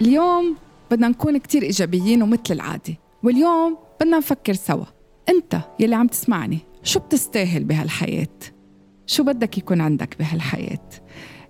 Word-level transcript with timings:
اليوم 0.00 0.56
بدنا 0.90 1.08
نكون 1.08 1.38
كتير 1.38 1.62
إيجابيين 1.62 2.22
ومثل 2.22 2.40
العادة 2.50 2.94
واليوم 3.22 3.76
بدنا 4.00 4.18
نفكر 4.18 4.52
سوا 4.54 4.84
أنت 5.28 5.60
يلي 5.80 5.94
عم 5.94 6.06
تسمعني 6.06 6.58
شو 6.82 7.00
بتستاهل 7.00 7.64
بهالحياة؟ 7.64 8.28
شو 9.06 9.22
بدك 9.24 9.58
يكون 9.58 9.80
عندك 9.80 10.16
بهالحياة؟ 10.18 10.88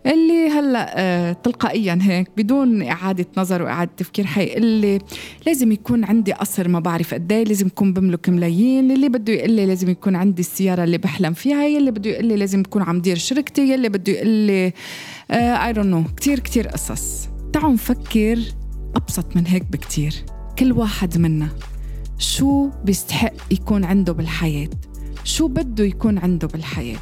اللي 0.07 0.49
هلأ 0.49 0.95
آه 0.97 1.33
تلقائيا 1.33 1.99
هيك 2.03 2.31
بدون 2.37 2.83
إعادة 2.83 3.27
نظر 3.37 3.63
وإعادة 3.63 3.91
تفكير 3.97 4.27
حيقول 4.27 4.65
لي 4.67 4.99
لازم 5.47 5.73
يكون 5.73 6.05
عندي 6.05 6.33
قصر 6.33 6.69
ما 6.69 6.81
بعرف 6.81 7.15
قد 7.15 7.33
إيه 7.33 7.45
لازم 7.45 7.67
يكون 7.67 7.93
بملك 7.93 8.29
ملايين 8.29 8.91
اللي 8.91 9.09
بده 9.09 9.33
يقول 9.33 9.51
لي 9.51 9.67
لازم 9.67 9.91
يكون 9.91 10.17
عندي 10.17 10.41
السيارة 10.41 10.85
اللي 10.85 10.99
بحلم 10.99 11.33
فيها 11.33 11.65
يلي 11.65 11.91
بده 11.91 12.11
يقول 12.11 12.27
لي 12.27 12.37
لازم 12.37 12.61
يكون 12.61 12.83
عم 12.83 13.01
دير 13.01 13.17
شركتي 13.17 13.73
يلي 13.73 13.89
بده 13.89 14.13
يقول 14.13 14.29
لي 14.29 14.73
I 15.31 15.73
don't 15.73 15.87
know 15.87 16.05
كثير 16.17 16.39
كثير 16.39 16.69
قصص 16.69 17.29
تعالوا 17.55 17.73
نفكر 17.73 18.39
أبسط 18.97 19.37
من 19.37 19.47
هيك 19.47 19.63
بكثير 19.71 20.15
كل 20.59 20.73
واحد 20.73 21.19
منا 21.19 21.49
شو 22.19 22.71
بيستحق 22.85 23.33
يكون 23.51 23.85
عنده 23.85 24.13
بالحياة؟ 24.13 24.69
شو 25.25 25.49
بده 25.49 25.85
يكون 25.85 26.19
عنده 26.19 26.49
بالحياة؟ 26.49 26.99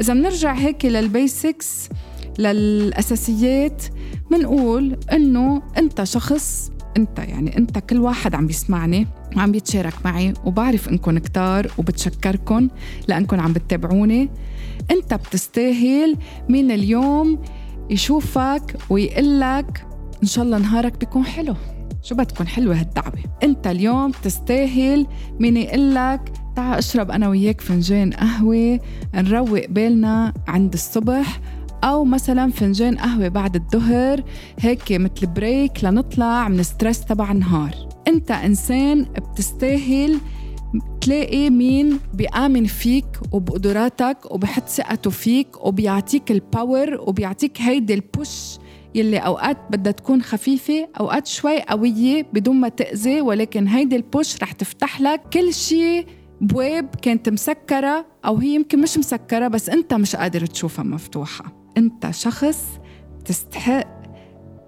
إذا 0.00 0.14
بنرجع 0.14 0.52
هيك 0.52 0.84
لل 0.84 1.10
basics 1.10 1.88
للأساسيات 2.38 3.84
منقول 4.30 4.96
إنه 5.12 5.62
أنت 5.78 6.04
شخص 6.04 6.70
أنت 6.96 7.18
يعني 7.18 7.56
أنت 7.58 7.78
كل 7.78 7.98
واحد 7.98 8.34
عم 8.34 8.46
بيسمعني 8.46 9.06
وعم 9.36 9.52
بيتشارك 9.52 9.94
معي 10.04 10.34
وبعرف 10.44 10.88
إنكم 10.88 11.18
كتار 11.18 11.70
وبتشكركم 11.78 12.68
لأنكم 13.08 13.40
عم 13.40 13.52
بتتابعوني. 13.52 14.28
أنت 14.90 15.14
بتستاهل 15.14 16.16
مين 16.48 16.70
اليوم 16.70 17.38
يشوفك 17.90 18.76
ويقلك. 18.90 19.86
إن 20.22 20.28
شاء 20.28 20.44
الله 20.44 20.58
نهارك 20.58 20.98
بيكون 21.00 21.24
حلو. 21.24 21.54
شو 22.02 22.14
بتكون 22.14 22.46
حلوة 22.46 22.80
هالدعوة؟ 22.80 23.12
أنت 23.42 23.66
اليوم 23.66 24.10
تستاهل 24.10 25.06
مين 25.40 25.56
يقلك. 25.56 26.32
تعا 26.56 26.78
أشرب 26.78 27.10
أنا 27.10 27.28
وياك 27.28 27.60
فنجان 27.60 28.12
قهوة 28.12 28.80
نروق 29.14 29.66
بالنا 29.68 30.34
عند 30.48 30.72
الصبح 30.72 31.40
أو 31.84 32.04
مثلا 32.04 32.50
فنجان 32.50 32.96
قهوة 32.96 33.28
بعد 33.28 33.56
الظهر 33.56 34.22
هيك 34.58 34.92
مثل 34.92 35.26
break 35.26 35.84
لنطلع 35.84 36.48
من 36.48 36.62
stress 36.62 37.04
تبع 37.04 37.32
النهار. 37.32 37.74
أنت 38.08 38.30
إنسان 38.30 39.02
بتستاهل 39.02 40.18
تلاقي 41.00 41.50
مين 41.50 42.00
بيآمن 42.14 42.64
فيك 42.64 43.06
وبقدراتك 43.32 44.18
وبحط 44.30 44.68
ثقته 44.68 45.10
فيك 45.10 45.66
وبيعطيك 45.66 46.30
ال 46.30 46.42
power 46.42 47.00
وبيعطيك 47.00 47.60
هيدي 47.60 47.94
ال 47.94 48.07
push 48.07 48.58
يلي 48.94 49.18
أوقات 49.18 49.56
بدها 49.70 49.92
تكون 49.92 50.22
خفيفة 50.22 50.88
أوقات 51.00 51.26
شوي 51.26 51.62
قوية 51.62 52.26
بدون 52.32 52.56
ما 52.56 52.68
تأذي 52.68 53.20
ولكن 53.20 53.68
هيدي 53.68 53.96
ال 53.96 54.05
push 54.05 54.42
رح 54.42 54.52
تفتح 54.52 55.00
لك 55.00 55.20
كل 55.32 55.54
شيء 55.54 56.06
بواب 56.40 56.94
كانت 57.02 57.28
مسكره 57.28 58.06
أو 58.24 58.36
هي 58.36 58.54
يمكن 58.54 58.80
مش 58.80 58.98
مسكرة 58.98 59.48
بس 59.48 59.68
أنت 59.68 59.94
مش 59.94 60.16
قادر 60.16 60.46
تشوفها 60.46 60.84
مفتوحة. 60.84 61.44
أنت 61.76 62.10
شخص 62.10 62.64
تستحق 63.24 64.02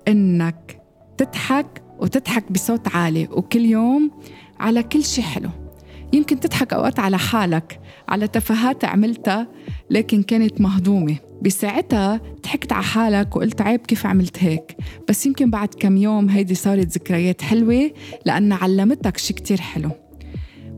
إنك 0.09 0.83
تضحك 1.19 1.83
وتضحك 1.99 2.53
بصوت 2.53 2.89
عالي 2.89 3.29
وكل 3.31 3.65
يوم 3.65 4.11
على 4.61 4.83
كل 4.83 5.05
شيء 5.05 5.25
حلو. 5.25 5.51
يمكن 6.13 6.41
تضحك 6.41 6.73
أوقات 6.73 6.99
على 6.99 7.19
حالك 7.19 7.81
على 8.09 8.29
تفاهات 8.29 8.85
عملتها 8.85 9.49
لكن 9.91 10.23
كانت 10.23 10.61
مهضومة. 10.61 11.17
بساعتها 11.43 12.21
ضحكت 12.45 12.73
على 12.73 12.85
حالك 12.85 13.37
وقلت 13.37 13.63
عيب 13.63 13.81
كيف 13.81 14.07
عملت 14.07 14.45
هيك؟ 14.45 14.77
بس 15.09 15.27
يمكن 15.27 15.51
بعد 15.51 15.69
كم 15.69 15.97
يوم 15.97 16.29
هيدي 16.29 16.55
صارت 16.55 16.87
ذكريات 16.87 17.43
حلوة 17.43 17.91
لأن 18.27 18.53
علمتك 18.53 19.17
شي 19.17 19.35
كتير 19.35 19.61
حلو. 19.61 19.91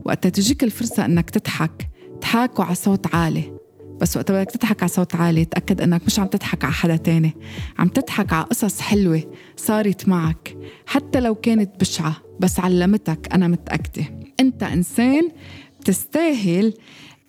وقتها 0.05 0.29
تجيك 0.29 0.63
الفرصة 0.63 1.05
أنك 1.05 1.29
تضحك 1.29 1.89
تحاكوا 2.21 2.65
على 2.65 2.75
صوت 2.75 3.15
عالي. 3.15 3.58
بس 4.01 4.17
وقت 4.17 4.31
بدك 4.31 4.51
تضحك 4.51 4.83
على 4.83 4.89
صوت 4.89 5.15
عالي 5.15 5.45
تأكد 5.45 5.81
إنك 5.81 6.01
مش 6.05 6.19
عم 6.19 6.27
تضحك 6.27 6.63
على 6.63 6.73
حدا 6.73 6.95
تاني. 6.95 7.31
عم 7.79 7.87
تضحك 7.87 8.33
على 8.33 8.45
قصص 8.45 8.81
حلوة 8.81 9.23
صارت 9.57 10.07
معك 10.07 10.57
حتى 10.85 11.19
لو 11.19 11.35
كانت 11.35 11.79
بشعة 11.79 12.15
بس 12.39 12.59
علمتك 12.59 13.33
أنا 13.33 13.47
متأكدة. 13.47 14.05
أنت 14.39 14.63
إنسان 14.63 15.31
بتستاهل 15.79 16.73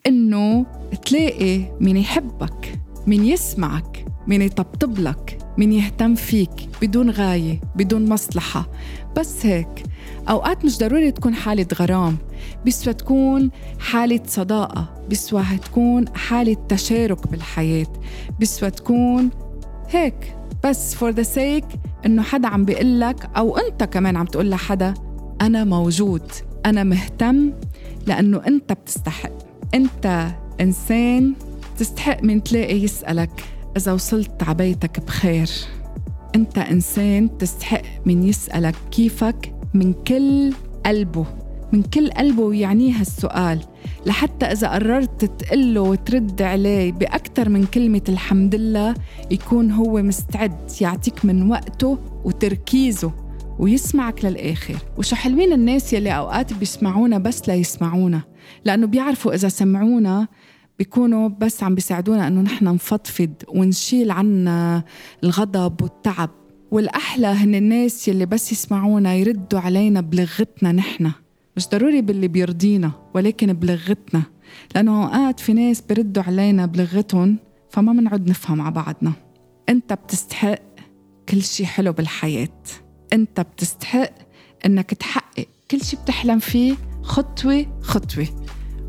إنه 0.07 0.65
تلاقي 1.05 1.61
مين 1.79 1.97
يحبك 1.97 2.79
مين 3.07 3.25
يسمعك 3.25 4.05
مين 4.27 4.41
يطبطب 4.41 4.99
لك. 4.99 5.37
مين 5.61 5.71
يهتم 5.73 6.15
فيك 6.15 6.69
بدون 6.81 7.09
غاية 7.09 7.61
بدون 7.75 8.09
مصلحة. 8.09 8.69
بس 9.17 9.45
هيك 9.45 9.83
أوقات 10.29 10.65
مش 10.65 10.77
ضروري 10.77 11.11
تكون 11.11 11.35
حالة 11.35 11.65
غرام. 11.75 12.17
بيسوى 12.65 12.93
تكون 12.93 13.51
حالة 13.79 14.19
صداقة 14.27 14.89
بيسوى 15.09 15.43
تكون 15.65 16.05
حالة 16.15 16.57
تشارك 16.69 17.27
بالحياة. 17.27 17.87
بيسوى 18.39 18.71
تكون 18.71 19.29
هيك 19.89 20.35
بس 20.63 20.95
for 20.95 21.09
the 21.09 21.23
sake 21.23 21.65
إنه 22.05 22.21
حدا 22.21 22.47
عم 22.47 22.65
بيقلك 22.65 23.29
أو 23.37 23.57
أنت 23.57 23.83
كمان 23.83 24.17
عم 24.17 24.25
تقول 24.25 24.49
لحدا 24.49 24.93
أنا 25.41 25.63
موجود 25.63 26.31
أنا 26.65 26.83
مهتم 26.83 27.51
لأنه 28.07 28.41
أنت 28.47 28.73
بتستحق. 28.73 29.31
أنت 29.73 30.27
إنسان 30.61 31.33
تستحق 31.77 32.23
مين 32.23 32.43
تلاقي 32.43 32.83
يسألك. 32.83 33.43
إذا 33.77 33.91
وصلت 33.91 34.43
عبيتك 34.43 34.99
بخير. 34.99 35.49
أنت 36.35 36.57
إنسان 36.57 37.37
تستحق 37.37 37.81
مين 38.05 38.23
يسألك 38.23 38.75
كيفك 38.91 39.53
من 39.73 39.93
كل 39.93 40.53
قلبه. 40.85 41.25
من 41.73 41.83
كل 41.83 42.09
قلبه 42.09 42.43
ويعنيه 42.43 42.93
هالسؤال 42.93 43.59
لحتى 44.05 44.45
إذا 44.45 44.67
قررت 44.67 45.25
تقله 45.25 45.81
وترد 45.81 46.41
عليه 46.41 46.91
بأكثر 46.91 47.49
من 47.49 47.65
كلمة 47.65 48.01
الحمد 48.09 48.55
لله 48.55 48.95
يكون 49.31 49.71
هو 49.71 50.01
مستعد 50.01 50.71
يعطيك 50.81 51.25
من 51.25 51.49
وقته 51.51 51.97
وتركيزه 52.23 53.11
ويسمعك 53.59 54.25
للآخر. 54.25 54.75
وشو 54.97 55.15
حلوين 55.15 55.53
الناس 55.53 55.93
يلي 55.93 56.17
أوقات 56.17 56.53
بيسمعونا 56.53 57.17
بس 57.17 57.49
ليسمعونا 57.49 58.21
لأنه 58.65 58.87
بيعرفوا 58.87 59.33
إذا 59.33 59.49
سمعونا 59.49 60.27
بيكونوا 60.81 61.27
بس 61.27 61.63
عم 61.63 61.75
بيساعدونا 61.75 62.27
إنه 62.27 62.41
نحن 62.41 62.65
نفضفض 62.65 63.33
ونشيل 63.47 64.11
عنا 64.11 64.83
الغضب 65.23 65.81
والتعب. 65.81 66.29
والأحلى 66.71 67.27
هن 67.27 67.55
الناس 67.55 68.07
يلي 68.07 68.25
بس 68.25 68.51
يسمعونا 68.51 69.15
يردوا 69.15 69.59
علينا 69.59 70.01
بلغتنا 70.01 70.71
نحن. 70.71 71.11
مش 71.57 71.67
ضروري 71.67 72.01
باللي 72.01 72.27
بيرضينا 72.27 72.91
ولكن 73.13 73.53
بلغتنا. 73.53 74.23
لأنه 74.75 75.03
أوقات 75.03 75.39
في 75.39 75.53
ناس 75.53 75.81
بيردوا 75.81 76.23
علينا 76.23 76.65
بلغتهم 76.65 77.37
فما 77.69 77.93
بنعد 77.93 78.29
نفهم 78.29 78.57
مع 78.57 78.69
بعضنا. 78.69 79.13
أنت 79.69 79.93
بتستحق 79.93 80.61
كل 81.29 81.43
شيء 81.43 81.65
حلو 81.65 81.93
بالحياة. 81.93 82.63
أنت 83.13 83.41
بتستحق 83.41 84.11
إنك 84.65 84.93
تحقق 84.93 85.47
كل 85.71 85.81
شيء 85.81 85.99
بتحلم 85.99 86.39
فيه 86.39 86.75
خطوة 87.01 87.65
خطوة. 87.81 88.27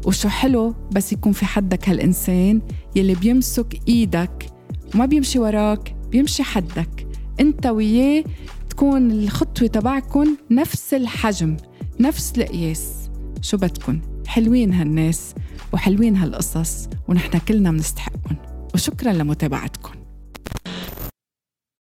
وشو 0.07 0.29
حلو 0.29 0.75
بس 0.93 1.13
يكون 1.13 1.33
في 1.33 1.45
حدك 1.45 1.89
هالإنسان 1.89 2.61
يلي 2.97 3.15
بيمسك 3.15 3.81
إيدك 3.89 4.47
وما 4.95 5.07
بيمشي 5.07 5.39
وراك 5.39 5.97
بيمشي 6.11 6.43
حدك. 6.43 7.07
أنت 7.41 7.67
وياه 7.67 8.25
تكون 8.71 9.11
الخطوة 9.11 9.69
تبعكن 9.69 10.27
نفس 10.51 10.95
الحجم 10.95 11.57
نفس 12.01 12.33
القياس. 12.39 13.11
شو 13.43 13.57
بدكن؟ 13.57 14.01
حلوين 14.27 14.73
هالناس 14.73 15.35
وحلوين 15.73 16.17
هالقصص 16.17 16.89
ونحن 17.09 17.39
كلنا 17.39 17.71
بنستحقهم 17.71 18.37
وشكرا 18.75 19.13
لمتابعتكم 19.13 20.02